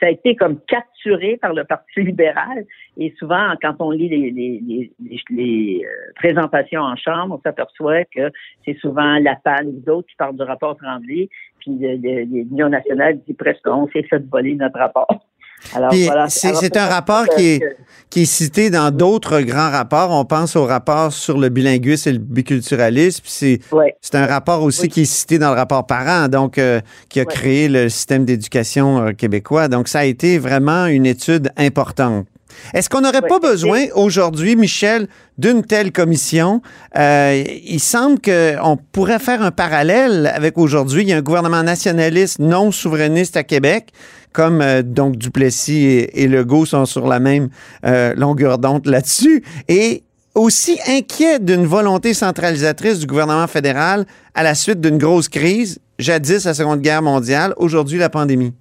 ça 0.00 0.06
a 0.06 0.10
été 0.10 0.36
comme 0.36 0.58
capturé 0.66 1.36
par 1.36 1.54
le 1.54 1.64
Parti 1.64 2.02
libéral. 2.02 2.64
Et 2.96 3.14
souvent, 3.18 3.54
quand 3.60 3.74
on 3.80 3.90
lit 3.90 4.08
les, 4.08 4.90
euh, 5.00 6.12
présentations 6.16 6.82
en 6.82 6.96
chambre, 6.96 7.36
on 7.38 7.40
s'aperçoit 7.40 8.04
que 8.04 8.30
c'est 8.64 8.76
souvent 8.78 9.18
la 9.18 9.36
PAL 9.36 9.66
ou 9.66 9.80
d'autres 9.84 10.08
qui 10.08 10.16
parlent 10.16 10.36
du 10.36 10.42
rapport 10.42 10.76
Tremblay. 10.76 11.28
Puis 11.60 11.72
l'Union 11.72 12.68
nationale 12.68 13.20
dit 13.26 13.34
presque 13.34 13.66
on 13.66 13.88
s'est 13.88 14.02
fait 14.02 14.22
voler 14.30 14.54
notre 14.54 14.78
rapport. 14.78 15.26
Voilà. 15.72 16.28
c'est 16.28 16.76
un 16.76 16.86
rapport 16.86 17.26
qui 17.28 17.46
est, 17.54 17.58
que- 17.60 17.66
qui 18.10 18.22
est 18.22 18.26
cité 18.26 18.68
dans 18.68 18.90
d'autres 18.90 19.40
grands 19.40 19.70
rapports. 19.70 20.10
On 20.10 20.24
pense 20.24 20.54
au 20.56 20.66
rapport 20.66 21.12
sur 21.12 21.38
le 21.38 21.48
bilinguisme 21.48 22.08
et 22.10 22.12
le 22.12 22.18
biculturalisme. 22.18 23.22
C'est 23.26 23.60
ouais. 23.72 23.94
un 24.12 24.26
rapport 24.26 24.62
aussi 24.62 24.82
Oui. 24.82 24.88
qui 24.88 25.00
est 25.02 25.04
cité 25.06 25.38
dans 25.38 25.50
le 25.50 25.56
rapport 25.56 25.86
parent, 25.86 26.28
donc 26.28 26.58
euh, 26.58 26.80
qui 27.08 27.20
a 27.20 27.22
Ouais. 27.22 27.32
créé 27.32 27.68
le 27.68 27.88
système 27.88 28.24
d'éducation 28.24 29.06
euh, 29.06 29.12
québécois. 29.12 29.68
Donc 29.68 29.88
ça 29.88 30.00
a 30.00 30.04
été 30.04 30.38
vraiment 30.38 30.86
une 30.86 31.06
étude 31.06 31.50
importante. 31.56 32.26
Est-ce 32.74 32.90
qu'on 32.90 33.00
n'aurait 33.00 33.22
Ouais. 33.22 33.28
pas 33.28 33.38
besoin 33.38 33.86
aujourd'hui, 33.94 34.56
Michel, 34.56 35.08
d'une 35.38 35.64
telle 35.64 35.90
commission? 35.90 36.60
Euh, 36.98 37.42
il 37.64 37.80
semble 37.80 38.20
qu'on 38.20 38.76
pourrait 38.92 39.18
faire 39.20 39.40
un 39.40 39.50
parallèle 39.50 40.30
avec 40.34 40.58
aujourd'hui. 40.58 41.02
Il 41.02 41.08
y 41.08 41.12
a 41.14 41.16
un 41.16 41.22
gouvernement 41.22 41.62
nationaliste 41.62 42.40
non 42.40 42.70
souverainiste 42.70 43.38
à 43.38 43.42
Québec, 43.42 43.88
comme 44.32 44.60
euh, 44.60 44.82
donc 44.82 45.16
Duplessis 45.16 46.06
et, 46.12 46.26
Legault 46.28 46.66
sont 46.66 46.84
sur 46.86 47.06
la 47.06 47.20
même 47.20 47.48
euh, 47.84 48.14
longueur 48.14 48.58
d'onde 48.58 48.86
là-dessus. 48.86 49.44
Et 49.68 50.02
aussi 50.34 50.78
inquiet 50.88 51.38
d'une 51.38 51.64
volonté 51.66 52.14
centralisatrice 52.14 52.98
du 52.98 53.06
gouvernement 53.06 53.46
fédéral 53.46 54.06
à 54.34 54.42
la 54.42 54.54
suite 54.54 54.80
d'une 54.80 54.98
grosse 54.98 55.28
crise, 55.28 55.78
jadis 55.98 56.44
la 56.46 56.54
Seconde 56.54 56.80
Guerre 56.80 57.02
mondiale, 57.02 57.52
aujourd'hui 57.56 57.98
la 57.98 58.08
pandémie. 58.08 58.54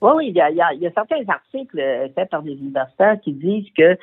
Oui, 0.00 0.28
il 0.30 0.34
y 0.34 0.40
a, 0.40 0.50
il 0.50 0.80
y 0.80 0.86
a- 0.86 0.90
certains 0.92 1.22
articles 1.28 1.80
faits 2.16 2.28
par 2.28 2.42
des 2.42 2.54
universitaires 2.54 3.18
qui 3.22 3.32
disent 3.32 3.68
que 3.78 3.96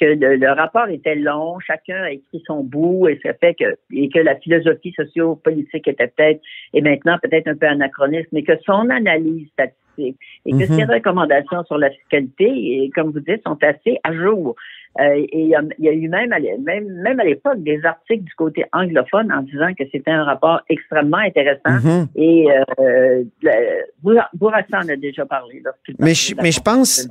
que 0.00 0.06
le, 0.06 0.36
le 0.36 0.50
rapport 0.52 0.88
était 0.88 1.14
long, 1.14 1.58
chacun 1.60 2.02
a 2.04 2.10
écrit 2.12 2.42
son 2.46 2.64
bout 2.64 3.08
et 3.08 3.20
ça 3.22 3.34
fait 3.34 3.54
que 3.54 3.76
et 3.92 4.08
que 4.08 4.18
la 4.18 4.36
philosophie 4.36 4.92
socio-politique 4.96 5.86
était 5.86 6.08
peut-être 6.08 6.40
et 6.72 6.80
maintenant 6.80 7.18
peut-être 7.22 7.48
un 7.48 7.56
peu 7.56 7.66
anachroniste, 7.66 8.28
mais 8.32 8.42
que 8.42 8.54
son 8.64 8.88
analyse 8.90 9.48
statistique 9.50 10.16
et 10.46 10.52
que 10.52 10.56
Mhm. 10.56 10.76
ses 10.78 10.84
recommandations 10.84 11.62
sur 11.64 11.76
la 11.76 11.90
fiscalité, 11.90 12.46
et 12.48 12.90
comme 12.94 13.10
vous 13.10 13.20
dites, 13.20 13.42
sont 13.46 13.58
assez 13.62 13.98
à 14.02 14.14
jour. 14.14 14.56
Euh, 14.98 15.14
et 15.14 15.28
il 15.42 15.46
y, 15.48 15.54
a, 15.54 15.60
il 15.78 15.84
y 15.84 15.88
a 15.88 15.92
eu 15.92 16.08
même 16.08 16.32
à 16.32 16.38
même, 16.40 16.84
même 17.04 17.20
à 17.20 17.24
l'époque 17.24 17.62
des 17.62 17.80
articles 17.84 18.24
du 18.24 18.34
côté 18.34 18.64
anglophone 18.72 19.30
en 19.32 19.42
disant 19.42 19.72
que 19.78 19.84
c'était 19.92 20.10
un 20.10 20.24
rapport 20.24 20.60
extrêmement 20.68 21.18
intéressant. 21.18 21.60
Mhm. 21.84 22.08
Et 22.16 22.46
euh, 22.80 23.22
Bourassa 24.34 24.78
en 24.84 24.88
a 24.88 24.96
déjà 24.96 25.24
parlé. 25.26 25.62
lorsqu'il 25.64 25.94
Mais 25.98 26.14
je- 26.14 26.34
mais 26.42 26.50
je 26.50 26.60
pense-. 26.60 27.06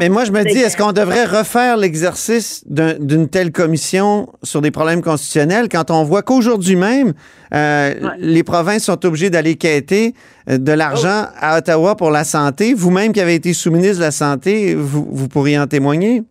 Mais 0.00 0.08
moi, 0.08 0.24
je 0.24 0.32
me 0.32 0.42
dis, 0.42 0.58
est-ce 0.58 0.76
qu'on 0.76 0.92
devrait 0.92 1.24
refaire 1.26 1.76
l'exercice 1.76 2.64
d'un- 2.66 2.98
d'une 2.98 3.28
telle 3.28 3.52
commission 3.52 4.28
sur 4.42 4.62
des 4.62 4.70
problèmes 4.70 5.02
constitutionnels 5.02 5.68
quand 5.68 5.90
on 5.90 6.04
voit 6.04 6.22
qu'aujourd'hui 6.22 6.76
même, 6.76 7.12
euh, 7.54 7.92
Ouais. 7.92 8.08
les 8.18 8.42
provinces 8.42 8.84
sont 8.84 9.04
obligées 9.04 9.28
d'aller 9.30 9.56
quêter 9.56 10.14
euh, 10.48 10.58
de 10.58 10.72
l'argent 10.72 11.26
à 11.40 11.58
Ottawa 11.58 11.94
pour 11.94 12.10
la 12.10 12.24
santé? 12.24 12.74
Vous-même 12.74 13.12
qui 13.12 13.20
avez 13.20 13.34
été 13.34 13.52
sous-ministre 13.52 13.98
de 13.98 14.04
la 14.04 14.10
Santé, 14.10 14.74
vous, 14.74 15.06
vous 15.10 15.28
pourriez 15.28 15.58
en 15.58 15.66
témoigner? 15.66 16.22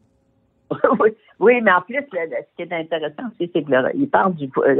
oui, 1.40 1.62
mais 1.62 1.72
en 1.72 1.82
plus, 1.82 1.96
le- 1.96 2.26
le- 2.30 2.38
ce 2.50 2.56
qui 2.56 2.62
est 2.70 2.74
intéressant 2.74 3.24
aussi, 3.32 3.50
c'est 3.54 3.64
que 3.64 3.72
le- 3.72 3.92
il 3.96 4.10
parle 4.10 4.34
du 4.36 4.50
euh, 4.58 4.76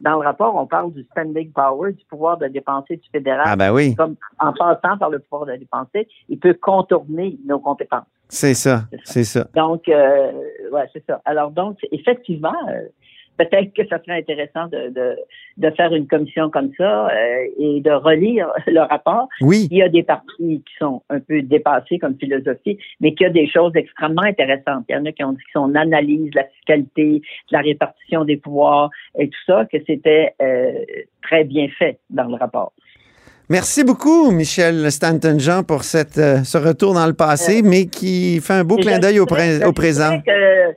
dans 0.00 0.20
le 0.20 0.26
rapport, 0.26 0.54
on 0.56 0.66
parle 0.66 0.92
du 0.92 1.02
spending 1.04 1.52
power, 1.52 1.92
du 1.92 2.04
pouvoir 2.06 2.36
de 2.38 2.48
dépenser 2.48 2.96
du 2.96 3.08
fédéral. 3.10 3.44
Ah 3.46 3.56
ben 3.56 3.72
oui, 3.72 3.94
Comme 3.94 4.16
en 4.40 4.52
passant 4.52 4.98
par 4.98 5.08
le 5.10 5.18
pouvoir 5.20 5.46
de 5.46 5.56
dépenser, 5.56 6.08
il 6.28 6.38
peut 6.38 6.54
contourner 6.54 7.36
nos 7.46 7.58
compétences. 7.60 8.04
C'est 8.28 8.54
ça, 8.54 8.82
c'est 9.04 9.22
ça. 9.24 9.46
Donc, 9.54 9.88
euh, 9.88 10.32
ouais, 10.72 10.88
c'est 10.92 11.04
ça. 11.06 11.20
Alors 11.24 11.50
donc, 11.52 11.78
effectivement, 11.92 12.54
euh, 12.68 12.88
peut-être 13.36 13.72
que 13.74 13.86
ça 13.88 13.98
serait 14.04 14.18
intéressant 14.18 14.66
de, 14.68 14.88
de, 14.90 15.16
de 15.56 15.70
faire 15.76 15.92
une 15.94 16.06
commission 16.06 16.50
comme 16.50 16.70
ça 16.78 17.08
euh, 17.08 17.10
et 17.58 17.80
de 17.80 17.90
relire 17.90 18.48
le 18.66 18.80
rapport. 18.80 19.28
Oui. 19.40 19.68
Il 19.70 19.78
y 19.78 19.82
a 19.82 19.88
des 19.88 20.02
parties 20.02 20.62
qui 20.66 20.74
sont 20.78 21.02
un 21.10 21.20
peu 21.20 21.42
dépassées 21.42 21.98
comme 21.98 22.16
philosophie, 22.18 22.78
mais 23.00 23.14
qu'il 23.14 23.26
y 23.26 23.30
a 23.30 23.32
des 23.32 23.48
choses 23.48 23.72
extrêmement 23.74 24.22
intéressantes. 24.22 24.84
Il 24.88 24.94
y 24.94 24.96
en 24.96 25.04
a 25.04 25.12
qui 25.12 25.24
ont 25.24 25.32
dit 25.32 25.38
que 25.38 25.52
son 25.52 25.74
analyse 25.74 26.30
de 26.30 26.36
la 26.36 26.44
fiscalité, 26.44 27.20
de 27.50 27.52
la 27.56 27.60
répartition 27.60 28.24
des 28.24 28.36
pouvoirs 28.36 28.90
et 29.18 29.28
tout 29.28 29.40
ça, 29.46 29.64
que 29.70 29.78
c'était 29.86 30.34
euh, 30.40 30.72
très 31.22 31.44
bien 31.44 31.68
fait 31.78 31.98
dans 32.10 32.24
le 32.28 32.34
rapport. 32.34 32.72
Merci 33.50 33.84
beaucoup, 33.84 34.30
Michel 34.30 34.90
Stanton-Jean, 34.90 35.64
pour 35.64 35.84
cette, 35.84 36.16
euh, 36.16 36.42
ce 36.44 36.56
retour 36.56 36.94
dans 36.94 37.06
le 37.06 37.12
passé, 37.12 37.60
mais 37.62 37.84
qui 37.86 38.40
fait 38.40 38.54
un 38.54 38.64
beau 38.64 38.76
clin 38.76 38.98
d'œil 38.98 39.20
au, 39.20 39.26
pré- 39.26 39.62
au 39.64 39.72
présent. 39.74 40.18
que- 40.24 40.74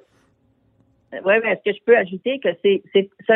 Ouais, 1.26 1.40
mais 1.44 1.52
est-ce 1.52 1.72
que 1.72 1.78
je 1.78 1.84
peux 1.86 1.98
ajouter 1.98 2.40
que 2.40 2.50
c'est 2.64 2.82
ça 3.28 3.36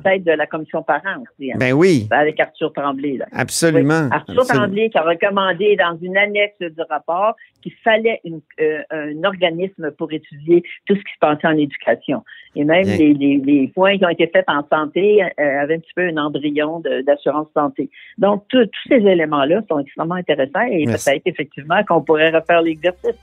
tête 0.00 0.24
de 0.24 0.32
la 0.32 0.46
commission 0.46 0.82
parents 0.82 1.20
aussi, 1.22 1.52
hein, 1.52 1.56
Ben 1.58 1.72
oui, 1.72 2.06
avec 2.10 2.38
Arthur 2.40 2.72
Tremblay. 2.72 3.16
Là. 3.18 3.26
absolument. 3.32 4.02
Oui. 4.04 4.08
Arthur 4.12 4.40
absolument. 4.40 4.64
Tremblay 4.64 4.90
qui 4.90 4.98
a 4.98 5.02
recommandé 5.02 5.76
dans 5.76 5.96
une 6.00 6.16
annexe 6.16 6.58
du 6.60 6.80
rapport 6.88 7.34
qu'il 7.62 7.72
fallait 7.84 8.20
une- 8.24 8.40
euh, 8.60 8.80
un 8.90 9.22
organisme 9.24 9.90
pour 9.92 10.12
étudier 10.12 10.62
tout 10.86 10.94
ce 10.96 11.00
qui 11.00 11.12
se 11.14 11.18
passait 11.20 11.46
en 11.46 11.56
éducation. 11.56 12.22
Et 12.54 12.64
même 12.64 12.84
les, 12.98 13.14
les- 13.14 13.38
les 13.38 13.68
points 13.68 13.96
qui 13.96 14.04
ont 14.04 14.10
été 14.10 14.26
faits 14.26 14.44
en 14.48 14.62
santé 14.68 15.22
euh, 15.22 15.60
avaient 15.60 15.76
un 15.76 15.78
petit 15.78 15.92
peu 15.94 16.02
un 16.08 16.16
embryon 16.16 16.82
d'assurance 17.06 17.48
santé. 17.54 17.88
Donc, 18.18 18.44
tous 18.48 18.68
ces 18.88 18.96
éléments-là 18.96 19.60
sont 19.70 19.78
extrêmement 19.78 20.16
intéressants 20.16 20.66
et 20.70 20.84
peut-être 20.84 21.22
effectivement 21.26 21.82
qu'on 21.84 22.02
pourrait 22.02 22.30
refaire 22.30 22.60
l'exercice. 22.62 23.16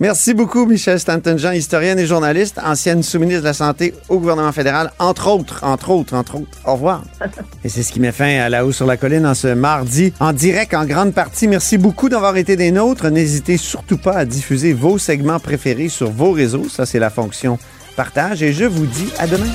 Merci 0.00 0.32
beaucoup, 0.32 0.64
Michel 0.64 1.00
Stanton-Jean, 1.00 1.52
historienne 1.52 1.98
et 1.98 2.06
journaliste, 2.06 2.60
ancienne 2.64 3.02
sous-ministre 3.02 3.42
de 3.42 3.46
la 3.46 3.52
Santé 3.52 3.94
au 4.08 4.18
gouvernement 4.18 4.52
fédéral, 4.52 4.92
entre 4.98 5.28
autres, 5.28 5.64
entre 5.64 5.90
autres, 5.90 6.14
entre 6.14 6.36
autres. 6.36 6.58
Au 6.64 6.74
revoir. 6.74 7.02
et 7.64 7.68
c'est 7.68 7.82
ce 7.82 7.92
qui 7.92 7.98
met 7.98 8.12
fin 8.12 8.38
à 8.38 8.48
La 8.48 8.64
Haut 8.64 8.72
sur 8.72 8.86
la 8.86 8.96
Colline 8.96 9.26
en 9.26 9.34
ce 9.34 9.48
mardi, 9.48 10.12
en 10.20 10.32
direct 10.32 10.74
en 10.74 10.84
grande 10.84 11.14
partie. 11.14 11.48
Merci 11.48 11.78
beaucoup 11.78 12.08
d'avoir 12.08 12.36
été 12.36 12.54
des 12.54 12.70
nôtres. 12.70 13.10
N'hésitez 13.10 13.56
surtout 13.56 13.98
pas 13.98 14.14
à 14.14 14.24
diffuser 14.24 14.72
vos 14.72 14.98
segments 14.98 15.40
préférés 15.40 15.88
sur 15.88 16.10
vos 16.10 16.30
réseaux. 16.30 16.68
Ça, 16.68 16.86
c'est 16.86 17.00
la 17.00 17.10
fonction 17.10 17.58
partage. 17.96 18.42
Et 18.42 18.52
je 18.52 18.64
vous 18.64 18.86
dis 18.86 19.12
à 19.18 19.26
demain. 19.26 19.52